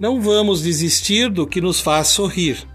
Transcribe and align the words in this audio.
Não 0.00 0.18
vamos 0.18 0.62
desistir 0.62 1.28
do 1.28 1.46
que 1.46 1.60
nos 1.60 1.78
faz 1.78 2.08
sorrir. 2.08 2.66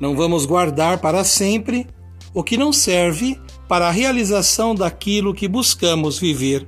Não 0.00 0.16
vamos 0.16 0.46
guardar 0.46 0.98
para 0.98 1.22
sempre 1.22 1.86
o 2.32 2.42
que 2.42 2.56
não 2.56 2.72
serve 2.72 3.38
para 3.68 3.88
a 3.88 3.90
realização 3.90 4.74
daquilo 4.74 5.34
que 5.34 5.46
buscamos 5.46 6.18
viver. 6.18 6.66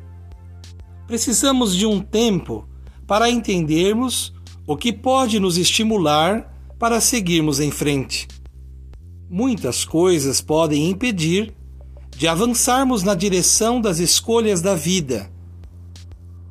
Precisamos 1.07 1.75
de 1.75 1.87
um 1.87 2.01
tempo 2.01 2.69
para 3.07 3.31
entendermos 3.31 4.31
o 4.67 4.77
que 4.77 4.93
pode 4.93 5.41
nos 5.41 5.57
estimular 5.57 6.55
para 6.79 7.01
seguirmos 7.01 7.59
em 7.59 7.71
frente. 7.71 8.29
Muitas 9.27 9.87
coisas 9.87 10.43
podem 10.43 10.91
impedir 10.91 11.55
de 12.15 12.29
avançarmos 12.29 13.03
na 13.03 13.15
direção 13.15 13.81
das 13.81 14.01
escolhas 14.01 14.61
da 14.61 14.75
vida. 14.75 15.33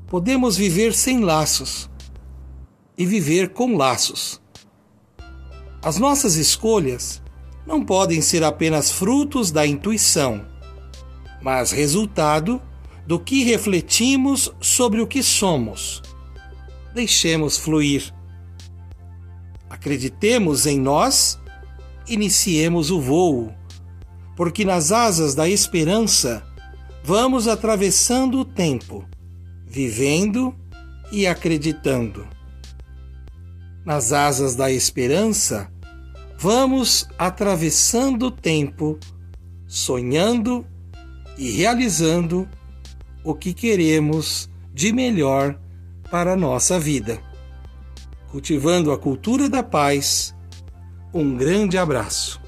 Podemos 0.07 0.57
viver 0.57 0.91
sem 0.91 1.19
laços 1.19 1.87
e 2.97 3.05
viver 3.05 3.49
com 3.49 3.75
laços. 3.75 4.41
As 5.81 5.97
nossas 5.97 6.35
escolhas 6.35 7.21
não 7.65 7.83
podem 7.83 8.21
ser 8.21 8.43
apenas 8.43 8.91
frutos 8.91 9.51
da 9.51 9.65
intuição, 9.65 10.45
mas 11.41 11.71
resultado 11.71 12.61
do 13.05 13.19
que 13.19 13.43
refletimos 13.43 14.51
sobre 14.59 15.01
o 15.01 15.07
que 15.07 15.21
somos. 15.21 16.01
Deixemos 16.93 17.57
fluir. 17.57 18.13
Acreditemos 19.69 20.65
em 20.65 20.79
nós, 20.79 21.39
iniciemos 22.07 22.89
o 22.89 22.99
voo, 22.99 23.53
porque 24.35 24.65
nas 24.65 24.91
asas 24.91 25.35
da 25.35 25.47
esperança 25.47 26.43
vamos 27.03 27.47
atravessando 27.47 28.39
o 28.39 28.45
tempo, 28.45 29.05
vivendo 29.65 30.55
e 31.11 31.27
acreditando. 31.27 32.34
Nas 33.85 34.11
asas 34.11 34.55
da 34.55 34.71
esperança, 34.71 35.71
vamos 36.39 37.07
atravessando 37.19 38.27
o 38.27 38.31
tempo, 38.31 38.99
sonhando 39.67 40.65
e 41.37 41.51
realizando 41.51 42.49
o 43.23 43.35
que 43.35 43.53
queremos 43.53 44.49
de 44.73 44.91
melhor 44.91 45.59
para 46.09 46.33
a 46.33 46.35
nossa 46.35 46.79
vida. 46.79 47.21
Cultivando 48.31 48.91
a 48.91 48.97
cultura 48.97 49.47
da 49.47 49.61
paz, 49.61 50.35
um 51.13 51.37
grande 51.37 51.77
abraço. 51.77 52.44